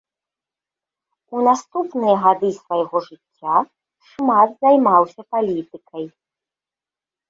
У 1.35 1.43
наступныя 1.47 2.15
гады 2.25 2.49
свайго 2.59 2.97
жыцця 3.11 3.57
шмат 4.09 4.49
займаўся 4.67 5.21
палітыкай. 5.39 6.05